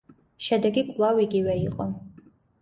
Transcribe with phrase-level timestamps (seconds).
[0.45, 1.89] შედეგი კვლავ იგივე იყო.